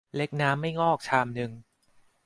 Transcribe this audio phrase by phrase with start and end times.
[0.17, 1.51] เล็กน้ำ ไม่งอก ชามนึง